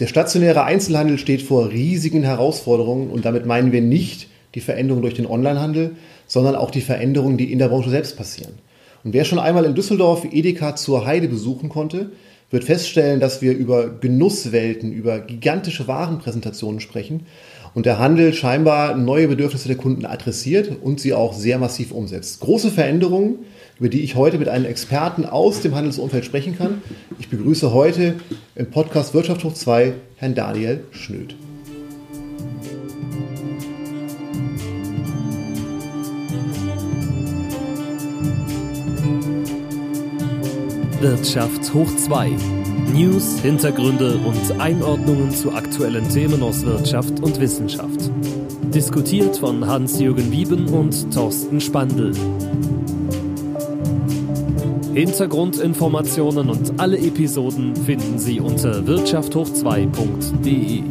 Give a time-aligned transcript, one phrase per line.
[0.00, 5.14] Der stationäre Einzelhandel steht vor riesigen Herausforderungen und damit meinen wir nicht die Veränderung durch
[5.14, 5.94] den Onlinehandel,
[6.26, 8.54] sondern auch die Veränderungen, die in der Branche selbst passieren.
[9.04, 12.10] Und wer schon einmal in Düsseldorf Edeka zur Heide besuchen konnte,
[12.54, 17.26] wird feststellen, dass wir über Genusswelten, über gigantische Warenpräsentationen sprechen
[17.74, 22.38] und der Handel scheinbar neue Bedürfnisse der Kunden adressiert und sie auch sehr massiv umsetzt.
[22.40, 23.40] Große Veränderungen,
[23.80, 26.80] über die ich heute mit einem Experten aus dem Handelsumfeld sprechen kann.
[27.18, 28.14] Ich begrüße heute
[28.54, 31.34] im Podcast Wirtschaft hoch 2 Herrn Daniel Schnöd.
[41.04, 42.30] Wirtschaft hoch 2.
[42.94, 48.10] News, Hintergründe und Einordnungen zu aktuellen Themen aus Wirtschaft und Wissenschaft.
[48.74, 52.14] Diskutiert von Hans-Jürgen Wieben und Thorsten Spandl.
[54.94, 60.84] Hintergrundinformationen und alle Episoden finden Sie unter wirtschafthoch2.de.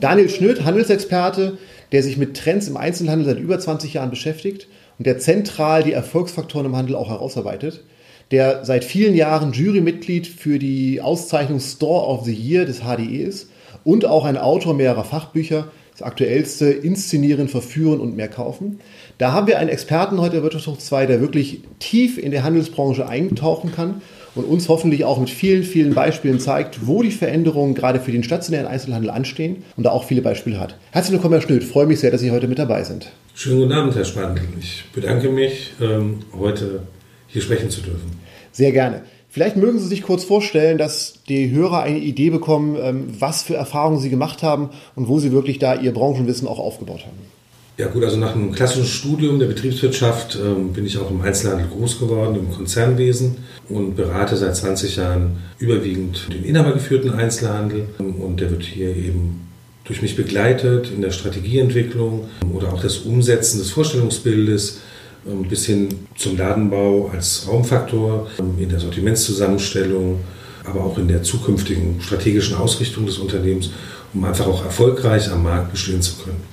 [0.00, 1.58] Daniel Schnöd, Handelsexperte,
[1.92, 4.68] der sich mit Trends im Einzelhandel seit über 20 Jahren beschäftigt
[5.02, 7.82] und der zentral die Erfolgsfaktoren im Handel auch herausarbeitet,
[8.30, 13.50] der seit vielen Jahren Jurymitglied für die Auszeichnung Store of the Year des HDE ist
[13.82, 18.78] und auch ein Autor mehrerer Fachbücher, das aktuellste Inszenieren, Verführen und mehr kaufen.
[19.18, 23.08] Da haben wir einen Experten heute der Wirtschaftshoch 2, der wirklich tief in der Handelsbranche
[23.08, 24.02] eintauchen kann
[24.34, 28.22] und uns hoffentlich auch mit vielen, vielen Beispielen zeigt, wo die Veränderungen gerade für den
[28.22, 30.76] stationären Einzelhandel anstehen und da auch viele Beispiele hat.
[30.90, 31.62] Herzlich willkommen, Herr Schnöd.
[31.62, 33.10] Ich freue mich sehr, dass Sie heute mit dabei sind.
[33.34, 34.42] Schönen guten Abend, Herr Spandl.
[34.60, 36.82] Ich bedanke mich, ähm, heute
[37.28, 38.10] hier sprechen zu dürfen.
[38.52, 39.02] Sehr gerne.
[39.28, 43.54] Vielleicht mögen Sie sich kurz vorstellen, dass die Hörer eine Idee bekommen, ähm, was für
[43.54, 47.41] Erfahrungen Sie gemacht haben und wo Sie wirklich da Ihr Branchenwissen auch aufgebaut haben.
[47.78, 51.68] Ja gut, also nach einem klassischen Studium der Betriebswirtschaft ähm, bin ich auch im Einzelhandel
[51.68, 53.38] groß geworden, im Konzernwesen
[53.70, 59.40] und berate seit 20 Jahren überwiegend den inhabergeführten Einzelhandel und der wird hier eben
[59.84, 64.80] durch mich begleitet in der Strategieentwicklung oder auch das Umsetzen des Vorstellungsbildes
[65.26, 70.20] ähm, bis hin zum Ladenbau als Raumfaktor, ähm, in der Sortimentszusammenstellung,
[70.64, 73.70] aber auch in der zukünftigen strategischen Ausrichtung des Unternehmens,
[74.12, 76.51] um einfach auch erfolgreich am Markt bestehen zu können.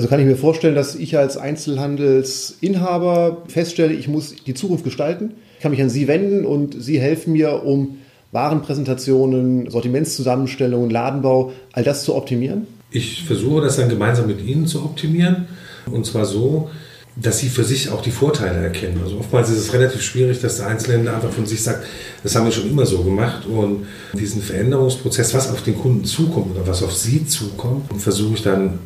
[0.00, 5.32] Also kann ich mir vorstellen, dass ich als Einzelhandelsinhaber feststelle, ich muss die Zukunft gestalten.
[5.56, 7.98] Ich kann mich an Sie wenden und Sie helfen mir, um
[8.32, 12.66] Warenpräsentationen, Sortimentszusammenstellungen, Ladenbau, all das zu optimieren?
[12.90, 15.48] Ich versuche das dann gemeinsam mit Ihnen zu optimieren.
[15.84, 16.70] Und zwar so,
[17.14, 19.02] dass sie für sich auch die Vorteile erkennen.
[19.04, 21.84] Also oftmals ist es relativ schwierig, dass der Einzelhändler einfach von sich sagt,
[22.22, 23.44] das haben wir schon immer so gemacht.
[23.44, 23.84] Und
[24.14, 28.78] diesen Veränderungsprozess, was auf den Kunden zukommt oder was auf sie zukommt, versuche ich dann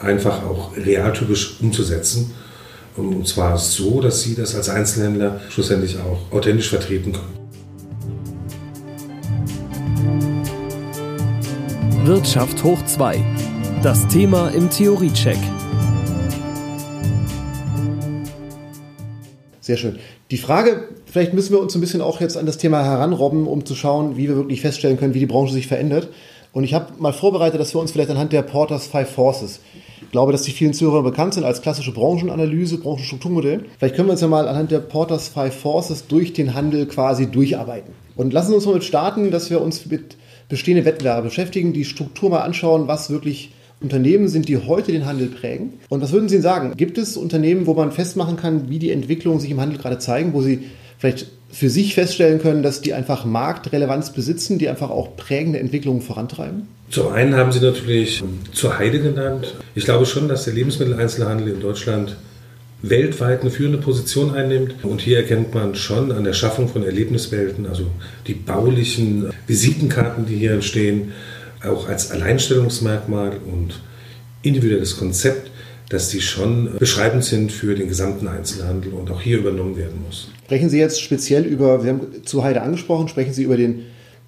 [0.00, 2.34] einfach auch realtypisch umzusetzen.
[2.96, 7.38] Und zwar so, dass sie das als Einzelhändler schlussendlich auch authentisch vertreten können.
[12.04, 13.22] Wirtschaft hoch 2.
[13.82, 15.38] Das Thema im Theoriecheck.
[19.60, 19.98] Sehr schön.
[20.30, 23.66] Die Frage, vielleicht müssen wir uns ein bisschen auch jetzt an das Thema heranrobben, um
[23.66, 26.08] zu schauen, wie wir wirklich feststellen können, wie die Branche sich verändert.
[26.52, 29.60] Und ich habe mal vorbereitet, dass wir uns vielleicht anhand der Porters Five Forces,
[30.00, 33.64] ich glaube, dass die vielen Zuhörer bekannt sind als klassische Branchenanalyse, Branchenstrukturmodell.
[33.78, 37.26] Vielleicht können wir uns ja mal anhand der Porters Five Forces durch den Handel quasi
[37.26, 37.92] durcharbeiten.
[38.16, 40.16] Und lassen Sie uns mal starten, dass wir uns mit
[40.48, 45.28] bestehenden Wettbewerben beschäftigen, die Struktur mal anschauen, was wirklich Unternehmen sind, die heute den Handel
[45.28, 45.74] prägen.
[45.88, 46.74] Und was würden Sie sagen?
[46.76, 50.32] Gibt es Unternehmen, wo man festmachen kann, wie die Entwicklungen sich im Handel gerade zeigen,
[50.32, 50.64] wo Sie
[50.98, 56.02] vielleicht für sich feststellen können, dass die einfach Marktrelevanz besitzen, die einfach auch prägende Entwicklungen
[56.02, 56.68] vorantreiben?
[56.90, 58.22] Zum einen haben Sie natürlich
[58.52, 59.54] zur Heide genannt.
[59.74, 62.16] Ich glaube schon, dass der Lebensmitteleinzelhandel in Deutschland
[62.82, 64.84] weltweit eine führende Position einnimmt.
[64.84, 67.86] Und hier erkennt man schon an der Schaffung von Erlebniswelten, also
[68.26, 71.12] die baulichen Visitenkarten, die hier entstehen,
[71.62, 73.80] auch als Alleinstellungsmerkmal und
[74.42, 75.50] individuelles Konzept,
[75.88, 80.28] dass die schon beschreibend sind für den gesamten Einzelhandel und auch hier übernommen werden muss.
[80.48, 83.82] Sprechen Sie jetzt speziell über, wir haben zu Heide angesprochen, sprechen Sie über den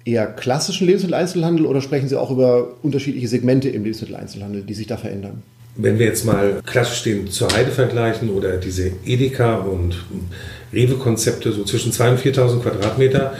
[0.05, 4.97] eher klassischen Lebensmitteleinzelhandel oder sprechen Sie auch über unterschiedliche Segmente im Lebensmitteleinzelhandel, die sich da
[4.97, 5.41] verändern?
[5.77, 9.95] Wenn wir jetzt mal klassisch den zur Heide vergleichen oder diese Edeka und
[10.71, 13.33] Rewe-Konzepte so zwischen 2.000 und 4.000 Quadratmeter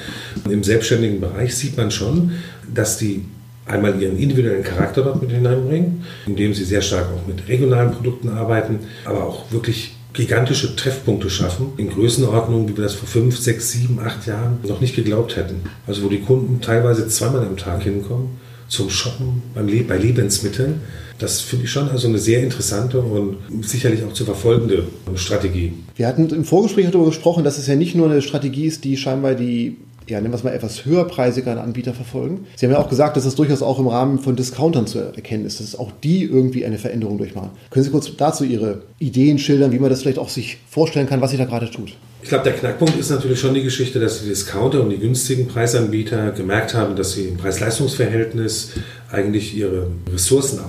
[0.49, 2.31] im selbstständigen Bereich, sieht man schon,
[2.73, 3.25] dass die
[3.67, 8.29] einmal ihren individuellen Charakter dort mit hineinbringen, indem sie sehr stark auch mit regionalen Produkten
[8.29, 13.71] arbeiten, aber auch wirklich gigantische Treffpunkte schaffen, in Größenordnungen, wie wir das vor fünf, sechs,
[13.71, 15.61] sieben, acht Jahren noch nicht geglaubt hätten.
[15.87, 18.29] Also wo die Kunden teilweise zweimal am Tag hinkommen
[18.67, 20.81] zum Shoppen beim Le bei Lebensmitteln.
[21.19, 25.73] Das finde ich schon also eine sehr interessante und sicherlich auch zu verfolgende Strategie.
[25.95, 28.97] Wir hatten im Vorgespräch darüber gesprochen, dass es ja nicht nur eine Strategie ist, die
[28.97, 32.45] scheinbar die ja, nennen wir es mal etwas höherpreisigeren Anbieter verfolgen.
[32.55, 35.45] Sie haben ja auch gesagt, dass das durchaus auch im Rahmen von Discountern zu erkennen
[35.45, 37.51] ist, dass auch die irgendwie eine Veränderung durchmachen.
[37.69, 41.21] Können Sie kurz dazu Ihre Ideen schildern, wie man das vielleicht auch sich vorstellen kann,
[41.21, 41.93] was sich da gerade tut?
[42.23, 45.47] Ich glaube, der Knackpunkt ist natürlich schon die Geschichte, dass die Discounter und die günstigen
[45.47, 48.73] Preisanbieter gemerkt haben, dass sie im Preis-Leistungs-Verhältnis
[49.11, 50.59] eigentlich ihre Ressourcen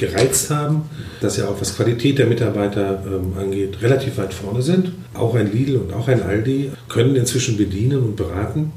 [0.00, 0.82] ausgereizt haben,
[1.20, 4.92] dass sie auch was Qualität der Mitarbeiter ähm, angeht, relativ weit vorne sind.
[5.14, 8.72] Auch ein Lidl und auch ein Aldi können inzwischen bedienen und beraten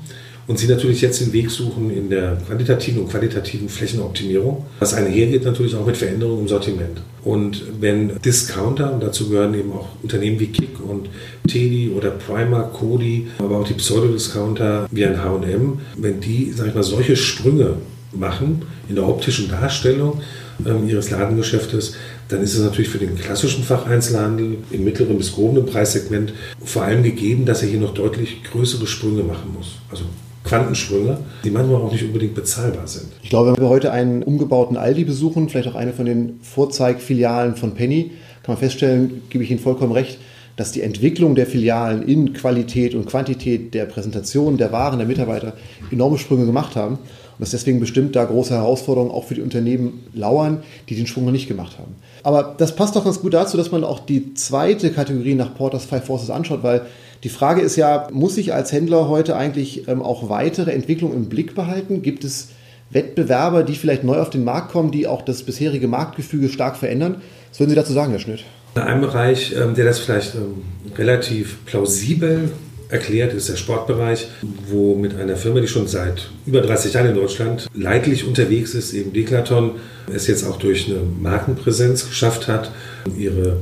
[0.45, 5.45] und sie natürlich jetzt den Weg suchen in der quantitativen und qualitativen Flächenoptimierung, was einhergeht
[5.45, 7.01] natürlich auch mit Veränderungen im Sortiment.
[7.23, 11.07] Und wenn Discounter, und dazu gehören eben auch Unternehmen wie Kick und
[11.47, 16.75] Teddy oder Primark, Cody, aber auch die Pseudo-Discounter wie ein H&M, wenn die, sag ich
[16.75, 17.75] mal, solche Sprünge
[18.11, 20.21] machen in der optischen Darstellung
[20.65, 21.95] äh, ihres Ladengeschäftes,
[22.29, 26.33] dann ist es natürlich für den klassischen Facheinzelhandel im mittleren bis gehobenen Preissegment
[26.63, 29.77] vor allem gegeben, dass er hier noch deutlich größere Sprünge machen muss.
[29.89, 30.05] Also
[30.43, 33.07] Quantensprünge, die manchmal auch nicht unbedingt bezahlbar sind.
[33.21, 37.55] Ich glaube, wenn wir heute einen umgebauten Aldi besuchen, vielleicht auch eine von den Vorzeigfilialen
[37.55, 38.11] von Penny,
[38.43, 40.19] kann man feststellen, gebe ich Ihnen vollkommen recht,
[40.55, 45.53] dass die Entwicklung der Filialen in Qualität und Quantität der Präsentation der Waren der Mitarbeiter
[45.91, 46.99] enorme Sprünge gemacht haben
[47.39, 51.31] dass deswegen bestimmt da große Herausforderungen auch für die Unternehmen lauern, die den Schwung noch
[51.31, 51.95] nicht gemacht haben.
[52.23, 55.85] Aber das passt doch ganz gut dazu, dass man auch die zweite Kategorie nach Porters
[55.85, 56.83] Five Forces anschaut, weil
[57.23, 61.29] die Frage ist ja, muss ich als Händler heute eigentlich ähm, auch weitere Entwicklungen im
[61.29, 62.01] Blick behalten?
[62.01, 62.49] Gibt es
[62.89, 67.21] Wettbewerber, die vielleicht neu auf den Markt kommen, die auch das bisherige Marktgefüge stark verändern?
[67.49, 68.43] Was würden Sie dazu sagen, Herr Schnitt?
[68.75, 70.63] Ein Bereich, ähm, der das vielleicht ähm,
[70.97, 72.51] relativ plausibel
[72.93, 74.27] erklärt, ist der Sportbereich,
[74.69, 78.93] wo mit einer Firma, die schon seit über 30 Jahren in Deutschland leidlich unterwegs ist,
[78.93, 79.71] eben Declaton,
[80.13, 82.71] es jetzt auch durch eine Markenpräsenz geschafft hat,
[83.17, 83.57] ihre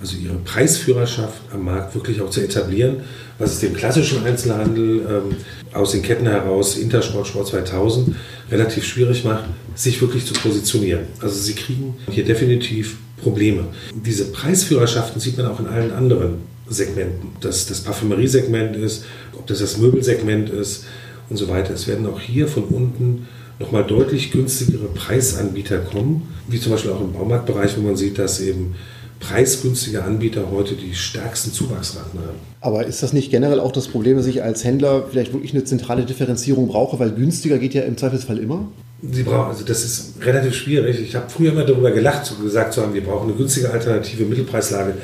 [0.00, 2.96] also ihre Preisführerschaft am Markt wirklich auch zu etablieren,
[3.38, 5.36] was es dem klassischen Einzelhandel ähm,
[5.72, 8.14] aus den Ketten heraus, Intersport, Sport 2000,
[8.50, 9.44] relativ schwierig macht,
[9.74, 11.04] sich wirklich zu positionieren.
[11.20, 13.64] Also sie kriegen hier definitiv Probleme.
[13.94, 17.30] Diese Preisführerschaften sieht man auch in allen anderen Segmenten.
[17.40, 20.84] Dass das Parfümeriesegment ist, ob das das Möbelsegment ist
[21.30, 21.74] und so weiter.
[21.74, 23.26] Es werden auch hier von unten
[23.58, 28.40] nochmal deutlich günstigere Preisanbieter kommen, wie zum Beispiel auch im Baumarktbereich, wo man sieht, dass
[28.40, 28.74] eben
[29.20, 32.38] preisgünstige Anbieter heute die stärksten Zuwachsraten haben.
[32.60, 35.64] Aber ist das nicht generell auch das Problem, dass ich als Händler vielleicht wirklich eine
[35.64, 38.68] zentrale Differenzierung brauche, weil günstiger geht ja im Zweifelsfall immer?
[39.02, 41.00] Sie brauchen, also das ist relativ schwierig.
[41.00, 44.24] Ich habe früher immer darüber gelacht, so gesagt zu haben, wir brauchen eine günstige alternative
[44.24, 44.94] Mittelpreislage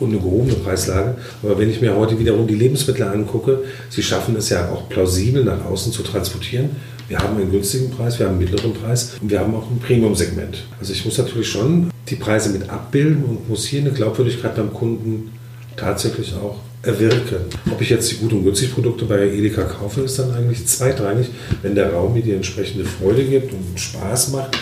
[0.00, 1.16] und eine gehobene Preislage.
[1.42, 5.44] Aber wenn ich mir heute wiederum die Lebensmittel angucke, sie schaffen es ja auch plausibel
[5.44, 6.70] nach außen zu transportieren.
[7.08, 9.78] Wir haben einen günstigen Preis, wir haben einen mittleren Preis und wir haben auch ein
[9.78, 10.64] Premium-Segment.
[10.78, 14.72] Also ich muss natürlich schon die Preise mit abbilden und muss hier eine Glaubwürdigkeit beim
[14.72, 15.32] Kunden
[15.76, 17.36] tatsächlich auch erwirken.
[17.70, 21.28] Ob ich jetzt die gut und günstig Produkte bei Edeka kaufe, ist dann eigentlich zweitrangig,
[21.62, 24.56] wenn der Raum mir die entsprechende Freude gibt und Spaß macht,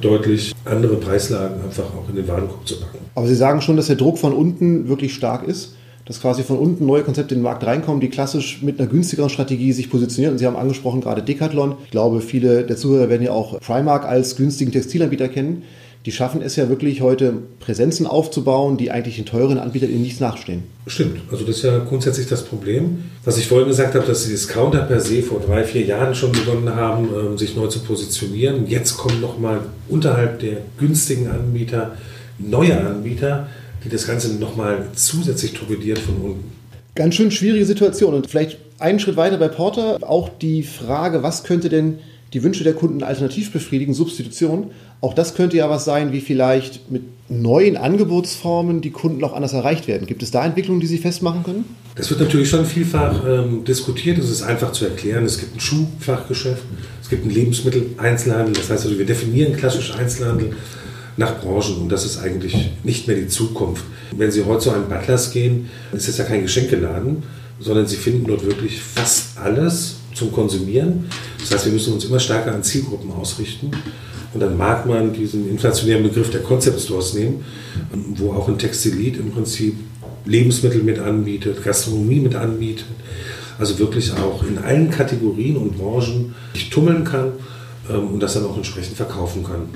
[0.00, 2.98] deutlich andere Preislagen einfach auch in den Warenkorb zu packen.
[3.14, 5.74] Aber Sie sagen schon, dass der Druck von unten wirklich stark ist?
[6.08, 9.28] dass quasi von unten neue Konzepte in den Markt reinkommen, die klassisch mit einer günstigeren
[9.28, 10.32] Strategie sich positionieren.
[10.32, 11.74] Und Sie haben angesprochen gerade Decathlon.
[11.84, 15.64] Ich glaube, viele der Zuhörer werden ja auch Primark als günstigen Textilanbieter kennen
[16.08, 20.20] die schaffen es ja wirklich heute Präsenzen aufzubauen, die eigentlich den teuren Anbietern in nichts
[20.20, 20.62] nachstehen.
[20.86, 23.04] Stimmt, also das ist ja grundsätzlich das Problem.
[23.26, 26.32] Was ich vorhin gesagt habe, dass die Discounter per se vor drei, vier Jahren schon
[26.32, 28.66] begonnen haben, ähm, sich neu zu positionieren.
[28.66, 31.94] Jetzt kommen nochmal unterhalb der günstigen Anbieter
[32.38, 33.48] neue Anbieter,
[33.84, 36.52] die das Ganze nochmal zusätzlich torpediert von unten.
[36.94, 38.14] Ganz schön schwierige Situation.
[38.14, 41.98] Und vielleicht einen Schritt weiter bei Porter auch die Frage, was könnte denn
[42.34, 44.70] die Wünsche der Kunden alternativ befriedigen, Substitution.
[45.00, 49.52] Auch das könnte ja was sein, wie vielleicht mit neuen Angebotsformen die Kunden auch anders
[49.52, 50.06] erreicht werden.
[50.06, 51.64] Gibt es da Entwicklungen, die Sie festmachen können?
[51.94, 54.18] Das wird natürlich schon vielfach ähm, diskutiert.
[54.18, 55.24] Es ist einfach zu erklären.
[55.24, 56.62] Es gibt ein Schuhfachgeschäft,
[57.02, 58.54] es gibt einen Lebensmitteleinzelhandel.
[58.54, 60.52] Das heißt also, wir definieren klassisch Einzelhandel
[61.16, 63.84] nach Branchen und das ist eigentlich nicht mehr die Zukunft.
[64.16, 67.24] Wenn Sie heute zu einem Butlers gehen, ist das ja kein Geschenkeladen,
[67.58, 71.06] sondern Sie finden dort wirklich fast alles zum Konsumieren.
[71.40, 73.70] Das heißt, wir müssen uns immer stärker an Zielgruppen ausrichten.
[74.34, 77.44] Und dann mag man diesen inflationären Begriff der Concept Stores nehmen,
[78.16, 79.74] wo auch ein Textilit im Prinzip
[80.26, 82.86] Lebensmittel mit anbietet, Gastronomie mit anbietet.
[83.58, 87.32] Also wirklich auch in allen Kategorien und Branchen sich tummeln kann
[87.90, 89.68] ähm, und das dann auch entsprechend verkaufen kann.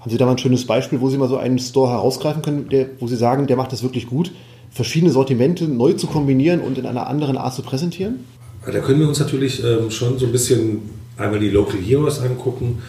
[0.00, 2.68] Haben Sie da mal ein schönes Beispiel, wo Sie mal so einen Store herausgreifen können,
[2.68, 4.32] der, wo Sie sagen, der macht das wirklich gut,
[4.70, 8.24] verschiedene Sortimente neu zu kombinieren und in einer anderen Art zu präsentieren?
[8.66, 10.82] Da können wir uns natürlich ähm, schon so ein bisschen
[11.16, 12.82] einmal die Local Heroes angucken,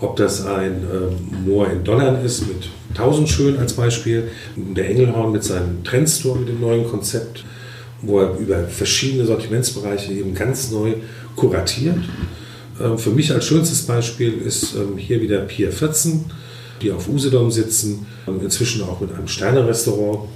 [0.00, 5.32] ob das ein ähm, Moor in Dollar ist mit 1000 Schön als Beispiel, der Engelhorn
[5.32, 7.44] mit seinem Trendstore mit dem neuen Konzept
[8.06, 10.94] wo er über verschiedene Sortimentsbereiche eben ganz neu
[11.36, 11.98] kuratiert.
[12.80, 16.24] Ähm, für mich als schönstes Beispiel ist ähm, hier wieder Pier 14,
[16.82, 20.28] die auf Usedom sitzen, ähm, inzwischen auch mit einem Sterne-Restaurant.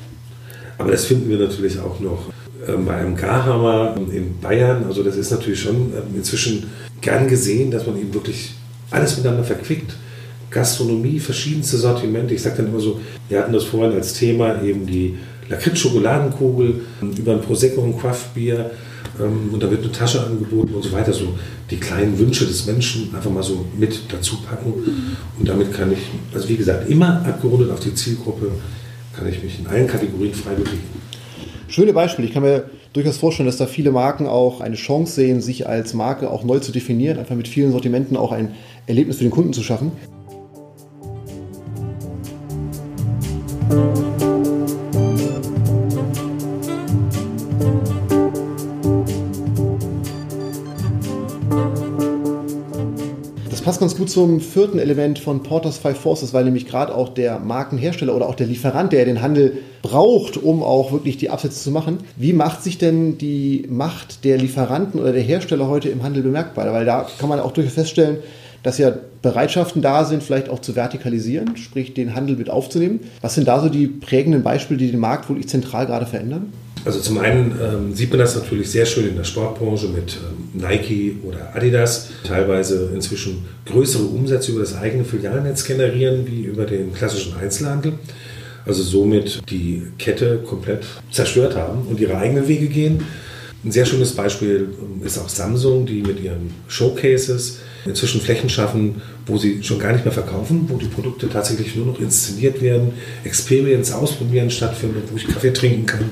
[0.78, 2.30] Aber das finden wir natürlich auch noch
[2.66, 4.84] bei einem Garhammer in Bayern.
[4.86, 6.64] Also das ist natürlich schon inzwischen
[7.00, 8.54] gern gesehen, dass man eben wirklich
[8.90, 9.94] alles miteinander verquickt.
[10.50, 12.34] Gastronomie, verschiedenste Sortimente.
[12.34, 15.16] Ich sage dann immer so, wir hatten das vorhin als Thema, eben die
[15.48, 16.80] Lakritz-Schokoladenkugel,
[17.18, 18.70] über ein Prosecco und Craft-Bier
[19.20, 21.12] ähm, und da wird eine Tasche angeboten und so weiter.
[21.12, 21.34] So
[21.70, 24.72] die kleinen Wünsche des Menschen einfach mal so mit dazu packen.
[25.38, 25.98] Und damit kann ich,
[26.34, 28.50] also wie gesagt, immer abgerundet auf die Zielgruppe,
[29.14, 31.07] kann ich mich in allen Kategorien frei bewegen.
[31.68, 32.26] Schöne Beispiele.
[32.26, 35.92] Ich kann mir durchaus vorstellen, dass da viele Marken auch eine Chance sehen, sich als
[35.92, 38.54] Marke auch neu zu definieren, einfach mit vielen Sortimenten auch ein
[38.87, 39.92] Erlebnis für den Kunden zu schaffen.
[53.88, 58.14] Ganz gut zum vierten Element von Porters Five Forces, weil nämlich gerade auch der Markenhersteller
[58.14, 62.00] oder auch der Lieferant, der den Handel braucht, um auch wirklich die Absätze zu machen.
[62.14, 66.71] Wie macht sich denn die Macht der Lieferanten oder der Hersteller heute im Handel bemerkbar?
[66.75, 68.18] Weil da kann man auch durchaus feststellen,
[68.62, 68.92] dass ja
[69.23, 73.00] Bereitschaften da sind, vielleicht auch zu vertikalisieren, sprich den Handel mit aufzunehmen.
[73.23, 76.52] Was sind da so die prägenden Beispiele, die den Markt wirklich zentral gerade verändern?
[76.88, 80.59] Also zum einen ähm, sieht man das natürlich sehr schön in der Sportbranche mit ähm,
[80.59, 86.95] Nike oder Adidas, teilweise inzwischen größere Umsätze über das eigene Filialnetz generieren wie über den
[86.95, 87.92] klassischen Einzelhandel.
[88.64, 93.04] Also somit die Kette komplett zerstört haben und ihre eigenen Wege gehen.
[93.64, 99.02] Ein sehr schönes Beispiel ähm, ist auch Samsung, die mit ihren Showcases inzwischen Flächen schaffen,
[99.26, 102.92] wo sie schon gar nicht mehr verkaufen, wo die Produkte tatsächlich nur noch inszeniert werden,
[103.24, 106.10] Experience ausprobieren stattfindet, wo ich Kaffee trinken kann,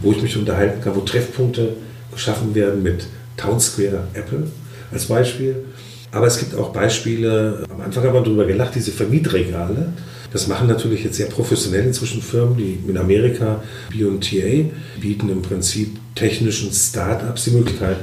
[0.00, 1.74] wo ich mich unterhalten kann, wo Treffpunkte
[2.12, 4.46] geschaffen werden mit Town Square Apple
[4.90, 5.56] als Beispiel.
[6.10, 9.92] Aber es gibt auch Beispiele, am Anfang haben wir darüber gelacht, diese Vermietregale.
[10.32, 14.70] Das machen natürlich jetzt sehr professionell inzwischen Firmen, die in Amerika, B&TA,
[15.00, 17.96] bieten im Prinzip technischen Start-ups die Möglichkeit,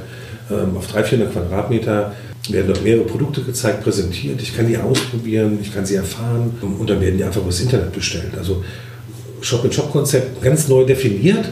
[0.50, 2.14] ähm, auf 300, 400 Quadratmeter
[2.48, 4.40] werden dort mehrere Produkte gezeigt, präsentiert.
[4.40, 7.92] Ich kann die ausprobieren, ich kann sie erfahren und dann werden die einfach übers Internet
[7.92, 8.36] bestellt.
[8.38, 8.62] Also
[9.40, 11.48] Shop-in-Shop-Konzept ganz neu definiert.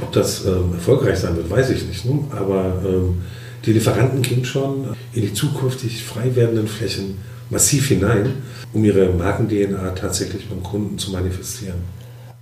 [0.00, 2.04] Ob das ähm, erfolgreich sein wird, weiß ich nicht.
[2.04, 2.18] Ne?
[2.30, 3.22] Aber ähm,
[3.64, 7.16] die Lieferanten gehen schon in die zukünftig frei werdenden Flächen
[7.50, 8.34] massiv hinein,
[8.72, 11.76] um ihre Marken-DNA tatsächlich beim Kunden zu manifestieren.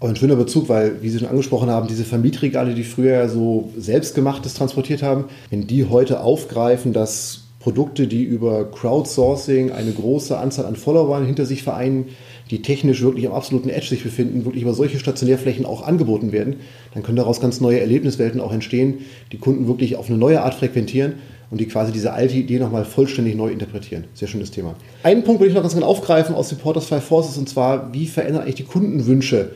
[0.01, 3.73] Aber ein schöner Bezug, weil, wie Sie schon angesprochen haben, diese Vermietregale, die früher so
[3.79, 10.67] selbstgemachtes transportiert haben, wenn die heute aufgreifen, dass Produkte, die über Crowdsourcing eine große Anzahl
[10.67, 12.09] an Followern hinter sich vereinen,
[12.51, 16.57] die technisch wirklich am absoluten Edge sich befinden, wirklich über solche Stationärflächen auch angeboten werden,
[16.93, 18.99] dann können daraus ganz neue Erlebniswelten auch entstehen,
[19.33, 21.15] die Kunden wirklich auf eine neue Art frequentieren
[21.51, 24.05] und die quasi diese alte Idee nochmal vollständig neu interpretieren.
[24.15, 24.75] Sehr schönes Thema.
[25.03, 28.07] Einen Punkt würde ich noch ganz gerne aufgreifen aus Supporters Five Forces und zwar, wie
[28.07, 29.51] verändern eigentlich die Kundenwünsche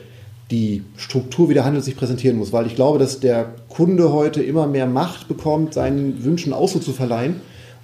[0.50, 4.42] die Struktur, wie der Handel sich präsentieren muss, weil ich glaube, dass der Kunde heute
[4.42, 7.36] immer mehr Macht bekommt, seinen Wünschen Ausdruck zu verleihen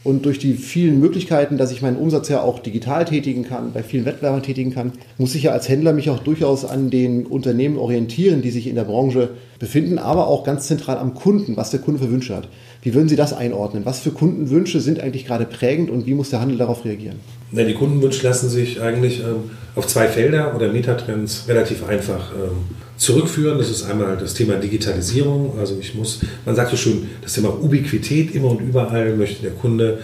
[0.05, 3.83] und durch die vielen Möglichkeiten, dass ich meinen Umsatz ja auch digital tätigen kann, bei
[3.83, 7.79] vielen Wettbewerbern tätigen kann, muss ich ja als Händler mich auch durchaus an den Unternehmen
[7.79, 11.81] orientieren, die sich in der Branche befinden, aber auch ganz zentral am Kunden, was der
[11.81, 12.49] Kunde für Wünsche hat.
[12.85, 13.87] Wie würden Sie das einordnen?
[13.87, 17.17] Was für Kundenwünsche sind eigentlich gerade prägend und wie muss der Handel darauf reagieren?
[17.51, 22.77] Na, die Kundenwünsche lassen sich eigentlich ähm, auf zwei Felder oder Metatrends relativ einfach ähm,
[22.99, 23.57] zurückführen.
[23.57, 25.59] Das ist einmal das Thema Digitalisierung.
[25.59, 29.53] Also ich muss, man sagt so schön, das Thema Ubiquität, immer und überall möchte der
[29.53, 30.01] Kunde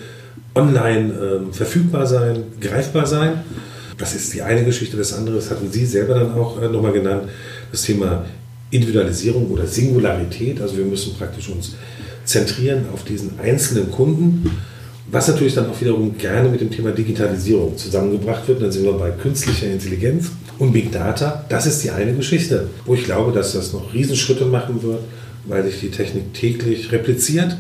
[0.55, 3.45] online ähm, verfügbar sein, greifbar sein.
[3.99, 4.97] Das ist die eine Geschichte.
[4.97, 7.25] Das andere, das hatten Sie selber dann auch äh, nochmal genannt,
[7.71, 8.25] das Thema
[8.71, 10.63] Individualisierung oder Singularität.
[10.63, 11.75] Also wir müssen praktisch uns
[12.25, 14.51] zentrieren auf diesen einzelnen Kunden,
[15.11, 18.63] was natürlich dann auch wiederum gerne mit dem Thema Digitalisierung zusammengebracht wird.
[18.63, 21.45] Dann sind wir bei künstlicher Intelligenz und Big Data.
[21.49, 25.01] Das ist die eine Geschichte, wo ich glaube, dass das noch Riesenschritte machen wird,
[25.47, 27.57] weil sich die Technik täglich repliziert.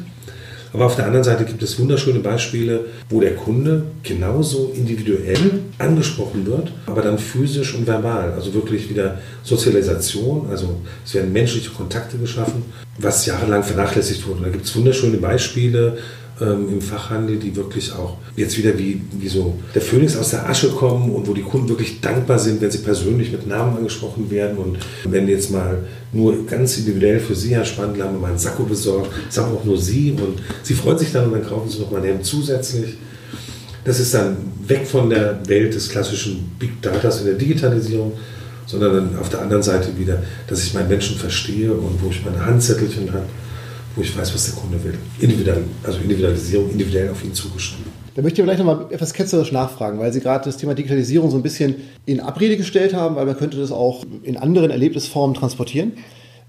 [0.72, 6.46] Aber auf der anderen Seite gibt es wunderschöne Beispiele, wo der Kunde genauso individuell angesprochen
[6.46, 8.32] wird, aber dann physisch und verbal.
[8.32, 12.62] Also wirklich wieder Sozialisation, also es werden menschliche Kontakte geschaffen,
[12.98, 14.42] was jahrelang vernachlässigt wurde.
[14.42, 15.98] Da gibt es wunderschöne Beispiele,
[16.40, 20.48] ähm, im Fachhandel, die wirklich auch jetzt wieder wie, wie so der Phönix aus der
[20.48, 24.30] Asche kommen und wo die Kunden wirklich dankbar sind, wenn sie persönlich mit Namen angesprochen
[24.30, 28.28] werden und wenn jetzt mal nur ganz individuell für Sie, Herr Spandler, haben wir mal
[28.28, 31.68] einen Sakko besorgt, sagen auch nur Sie und Sie freuen sich dann und dann kaufen
[31.68, 32.96] Sie noch mal ein Hemd zusätzlich.
[33.84, 38.12] Das ist dann weg von der Welt des klassischen Big Datas in der Digitalisierung,
[38.66, 42.44] sondern auf der anderen Seite wieder, dass ich meinen Menschen verstehe und wo ich meine
[42.44, 43.24] Handzettelchen habe,
[43.96, 44.98] wo ich weiß, was der Kunde will.
[45.20, 47.90] Individual, also Individualisierung, individuell auf ihn zugeschnitten.
[48.14, 51.36] Da möchte ich vielleicht nochmal etwas ketzerisch nachfragen, weil Sie gerade das Thema Digitalisierung so
[51.36, 55.92] ein bisschen in Abrede gestellt haben, weil man könnte das auch in anderen Erlebnisformen transportieren.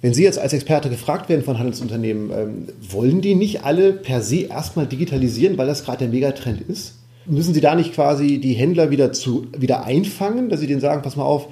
[0.01, 4.21] Wenn Sie jetzt als Experte gefragt werden von Handelsunternehmen, ähm, wollen die nicht alle per
[4.21, 6.95] se erstmal digitalisieren, weil das gerade der Megatrend ist?
[7.27, 11.03] Müssen Sie da nicht quasi die Händler wieder, zu, wieder einfangen, dass Sie denen sagen,
[11.03, 11.50] pass mal auf,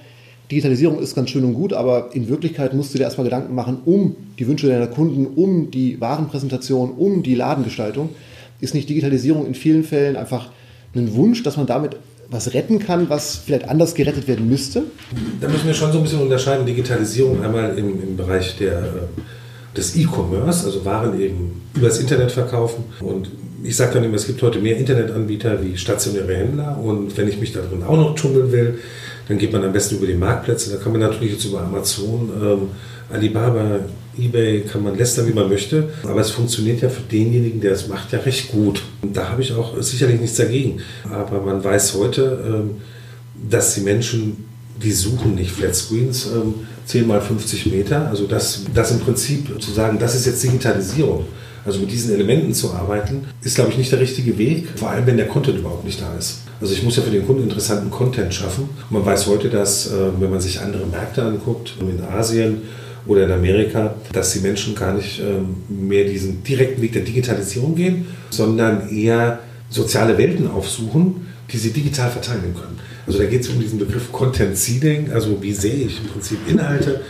[0.52, 3.82] Digitalisierung ist ganz schön und gut, aber in Wirklichkeit musst du dir erstmal Gedanken machen
[3.86, 8.10] um die Wünsche deiner Kunden, um die Warenpräsentation, um die Ladengestaltung.
[8.60, 10.50] Ist nicht Digitalisierung in vielen Fällen einfach
[10.96, 11.98] ein Wunsch, dass man damit
[12.32, 14.84] was retten kann, was vielleicht anders gerettet werden müsste?
[15.42, 16.66] Da müssen wir schon so ein bisschen unterscheiden.
[16.66, 19.10] Digitalisierung einmal im, im Bereich der,
[19.80, 22.84] des E-Commerce, also Waren eben übers Internet verkaufen.
[23.00, 23.32] Und
[23.64, 26.78] ich sage dann immer, es gibt heute mehr Internetanbieter wie stationäre Händler.
[26.78, 28.80] Und wenn ich mich da drin auch noch tummeln will,
[29.28, 30.72] dann geht man am besten über die Marktplätze.
[30.72, 32.62] Da kann man natürlich jetzt über Amazon, ähm,
[33.12, 33.80] Alibaba,
[34.18, 35.90] eBay, kann man lästern, wie man möchte.
[36.04, 38.84] Aber es funktioniert ja für denjenigen, der es macht, ja recht gut.
[39.02, 40.82] Und da habe ich auch sicherlich nichts dagegen.
[41.10, 42.72] Aber man weiß heute, ähm,
[43.50, 44.49] dass die Menschen,
[44.82, 46.54] die suchen nicht Flatscreens, ähm,
[46.86, 48.08] 10 mal 50 Meter.
[48.08, 51.26] Also das, das im Prinzip zu sagen, das ist jetzt Digitalisierung.
[51.66, 55.06] Also mit diesen Elementen zu arbeiten, ist, glaube ich, nicht der richtige Weg, vor allem
[55.06, 56.40] wenn der Content überhaupt nicht da ist.
[56.62, 58.70] Also ich muss ja für den Kunden interessanten Content schaffen.
[58.90, 62.62] man weiß heute, dass, äh, wenn man sich andere Märkte anguckt, in Asien
[63.06, 67.76] oder in Amerika, dass die Menschen gar nicht ähm, mehr diesen direkten Weg der Digitalisierung
[67.76, 72.80] gehen, sondern eher soziale Welten aufsuchen, die sie digital verteilen können.
[73.10, 76.38] Also da geht es um diesen Begriff Content Seeding, also wie sehe ich im Prinzip
[76.48, 77.02] Inhalte,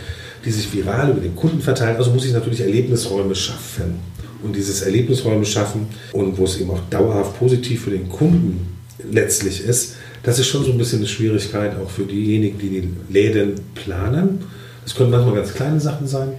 [0.45, 1.97] die sich viral über den Kunden verteilen.
[1.97, 3.99] Also muss ich natürlich Erlebnisräume schaffen.
[4.41, 8.77] Und dieses Erlebnisräume schaffen und wo es eben auch dauerhaft positiv für den Kunden
[9.11, 12.89] letztlich ist, das ist schon so ein bisschen eine Schwierigkeit auch für diejenigen, die die
[13.09, 14.45] Läden planen.
[14.85, 16.29] Das können manchmal ganz kleine Sachen sein.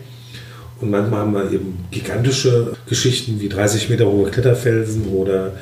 [0.81, 5.53] Und manchmal haben wir eben gigantische Geschichten wie 30 Meter hohe Kletterfelsen oder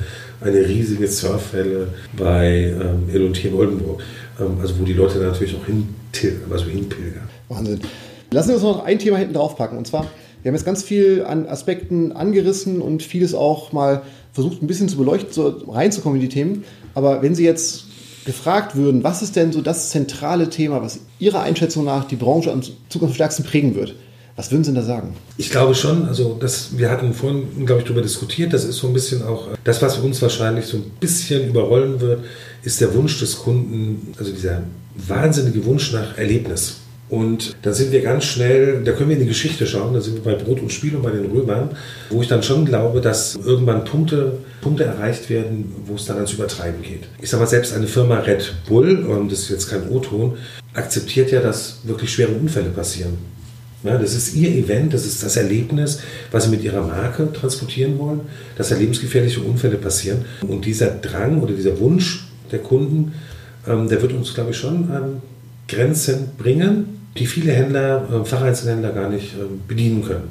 [0.41, 4.01] eine riesige Surfwelle bei ähm, L&T in Oldenburg.
[4.39, 5.89] Ähm, also wo die Leute natürlich auch hin,
[6.49, 7.29] also hinpilgern.
[7.49, 7.79] Wahnsinn.
[8.31, 9.77] Lassen wir uns noch ein Thema hinten drauf packen.
[9.77, 10.05] Und zwar,
[10.41, 14.87] wir haben jetzt ganz viel an Aspekten angerissen und vieles auch mal versucht, ein bisschen
[14.87, 16.63] zu beleuchten, so reinzukommen in die Themen.
[16.93, 17.85] Aber wenn Sie jetzt
[18.25, 22.51] gefragt würden, was ist denn so das zentrale Thema, was Ihrer Einschätzung nach die Branche
[22.51, 23.95] am Zukunft am stärksten prägen wird?
[24.39, 25.17] Was würden Sie denn da sagen?
[25.35, 28.87] Ich glaube schon, also das, wir hatten vorhin, glaube ich, darüber diskutiert, das ist so
[28.87, 32.23] ein bisschen auch, das, was uns wahrscheinlich so ein bisschen überrollen wird,
[32.63, 34.61] ist der Wunsch des Kunden, also dieser
[34.95, 36.77] wahnsinnige Wunsch nach Erlebnis.
[37.09, 40.15] Und da sind wir ganz schnell, da können wir in die Geschichte schauen, da sind
[40.15, 41.71] wir bei Brot und Spiel und bei den Römern,
[42.09, 46.31] wo ich dann schon glaube, dass irgendwann Punkte, Punkte erreicht werden, wo es dann ans
[46.31, 47.09] Übertreiben geht.
[47.21, 50.37] Ich sage mal, selbst eine Firma Red Bull, und das ist jetzt kein O-Ton,
[50.73, 53.17] akzeptiert ja, dass wirklich schwere Unfälle passieren.
[53.83, 55.99] Das ist ihr Event, das ist das Erlebnis,
[56.31, 58.21] was sie mit ihrer Marke transportieren wollen,
[58.57, 60.25] dass da lebensgefährliche Unfälle passieren.
[60.41, 63.13] Und dieser Drang oder dieser Wunsch der Kunden,
[63.67, 65.21] ähm, der wird uns, glaube ich, schon an
[65.67, 70.29] Grenzen bringen, die viele Händler, äh, Facheinzelhändler gar nicht äh, bedienen können.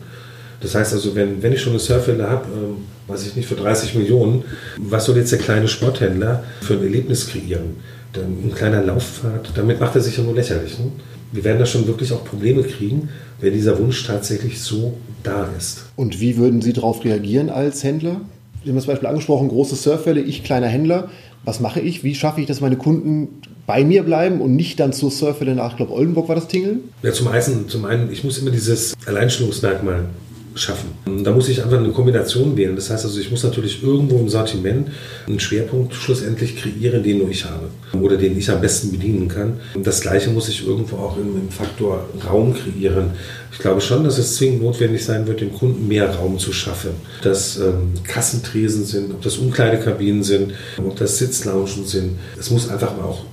[0.60, 3.54] Das heißt also, wenn, wenn ich schon eine Surfwelle habe, äh, weiß ich nicht, für
[3.54, 4.44] 30 Millionen,
[4.76, 7.76] was soll jetzt der kleine Sporthändler für ein Erlebnis kreieren?
[8.14, 10.76] Ein kleiner Lauffahrt, damit macht er sich ja nur lächerlich.
[10.78, 10.90] Ne?
[11.32, 13.08] Wir werden da schon wirklich auch Probleme kriegen,
[13.40, 15.84] wenn dieser Wunsch tatsächlich so da ist.
[15.96, 18.20] Und wie würden Sie darauf reagieren als Händler?
[18.62, 21.10] Sie haben das Beispiel angesprochen, große Surfwelle, ich kleiner Händler.
[21.44, 22.02] Was mache ich?
[22.02, 23.28] Wie schaffe ich, dass meine Kunden
[23.66, 26.80] bei mir bleiben und nicht dann zur Surfwelle nach, ich glaube, Oldenburg war das Tingeln?
[27.02, 30.06] Ja, zum einen, zum einen, ich muss immer dieses Alleinstellungsmerkmal
[30.54, 30.90] schaffen.
[31.24, 32.76] Da muss ich einfach eine Kombination wählen.
[32.76, 34.88] Das heißt also, ich muss natürlich irgendwo im Sortiment
[35.26, 37.68] einen Schwerpunkt schlussendlich kreieren, den nur ich habe
[38.00, 39.54] oder den ich am besten bedienen kann.
[39.74, 43.10] Und das Gleiche muss ich irgendwo auch im, im Faktor Raum kreieren.
[43.52, 46.90] Ich glaube schon, dass es zwingend notwendig sein wird, dem Kunden mehr Raum zu schaffen.
[47.18, 52.18] Ob das ähm, Kassentresen sind, ob das Umkleidekabinen sind, ob das Sitzloungen sind.
[52.38, 53.24] Es muss einfach auch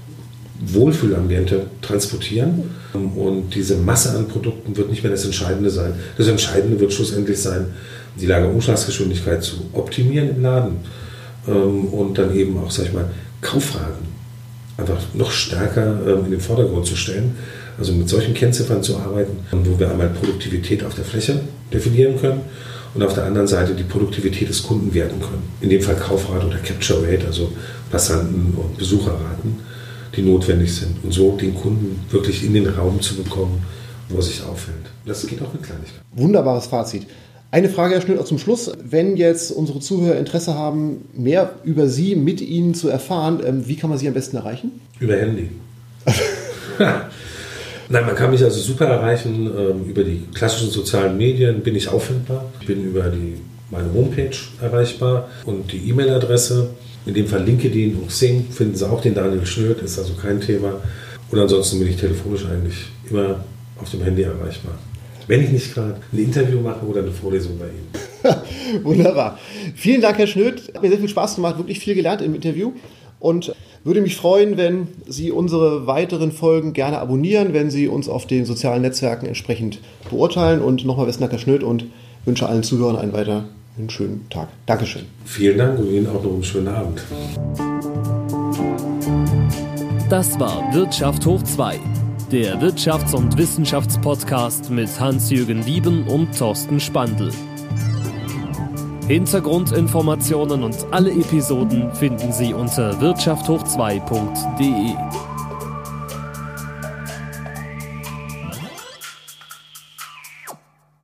[0.59, 2.71] Wohlfühlambiente transportieren.
[2.93, 5.93] Und diese Masse an Produkten wird nicht mehr das Entscheidende sein.
[6.17, 7.67] Das Entscheidende wird schlussendlich sein,
[8.19, 10.75] die Lagerumschlagsgeschwindigkeit zu optimieren im Laden
[11.47, 13.09] ähm, und dann eben auch, sag ich mal,
[13.41, 14.05] Kauffragen
[14.77, 17.35] einfach noch stärker ähm, in den Vordergrund zu stellen.
[17.77, 21.41] Also mit solchen Kennziffern zu arbeiten, wo wir einmal Produktivität auf der Fläche
[21.73, 22.39] definieren können
[22.93, 25.43] und auf der anderen Seite die Produktivität des Kunden werten können.
[25.59, 27.51] In dem Fall Kaufrate oder Capture Rate, also
[27.91, 29.59] Passanten- und Besucherraten
[30.15, 31.03] die notwendig sind.
[31.03, 33.63] Und so den Kunden wirklich in den Raum zu bekommen,
[34.09, 34.77] wo er sich aufhält.
[35.05, 36.05] Das geht auch mit Kleinigkeiten.
[36.15, 37.05] Wunderbares Fazit.
[37.51, 38.71] Eine Frage, Herr Schnell, zum Schluss.
[38.83, 43.75] Wenn jetzt unsere Zuhörer Interesse haben, mehr über Sie mit Ihnen zu erfahren, ähm, wie
[43.75, 44.71] kann man Sie am besten erreichen?
[44.99, 45.49] Über Handy.
[46.77, 51.87] Nein, man kann mich also super erreichen ähm, über die klassischen sozialen Medien, bin ich
[51.87, 52.45] auffindbar.
[52.59, 53.35] Ich bin über die,
[53.69, 56.71] meine Homepage erreichbar und die E-Mail-Adresse.
[57.05, 60.41] In dem Fall LinkedIn und Xing finden Sie auch den Daniel Schnöd, ist also kein
[60.41, 60.81] Thema.
[61.31, 63.43] Und ansonsten bin ich telefonisch eigentlich immer
[63.79, 64.73] auf dem Handy erreichbar.
[65.27, 68.83] Wenn ich nicht gerade ein Interview mache oder eine Vorlesung bei Ihnen.
[68.83, 69.39] Wunderbar.
[69.75, 70.71] Vielen Dank, Herr Schnöd.
[70.73, 72.73] Hat mir sehr viel Spaß gemacht, wirklich viel gelernt im Interview.
[73.19, 78.27] Und würde mich freuen, wenn Sie unsere weiteren Folgen gerne abonnieren, wenn Sie uns auf
[78.27, 80.61] den sozialen Netzwerken entsprechend beurteilen.
[80.61, 81.85] Und nochmal besten Dank, Herr Schnöd, und
[82.25, 83.13] wünsche allen Zuhörern einen
[83.75, 84.47] weiteren schönen Tag.
[84.65, 85.05] Dankeschön.
[85.25, 87.03] Vielen Dank und Ihnen auch noch einen schönen Abend.
[90.09, 91.79] Das war Wirtschaft hoch 2,
[92.31, 97.31] der Wirtschafts- und Wissenschaftspodcast mit Hans-Jürgen Wieben und Thorsten Spandl.
[99.07, 105.24] Hintergrundinformationen und alle Episoden finden Sie unter wirtschafthoch2.de.